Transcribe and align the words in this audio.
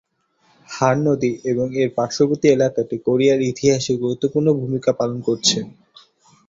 হান 0.69 0.97
নদী 1.05 1.31
এবং 1.51 1.67
এর 1.81 1.89
পার্শ্ববর্তী 1.97 2.47
এলাকাটি 2.49 2.95
কোরিয়ার 3.07 3.39
ইতিহাসে 3.51 3.93
গুরুত্বপূর্ণ 4.01 4.47
ভূমিকা 4.61 4.91
পালন 4.99 5.17
করেছে। 5.27 5.57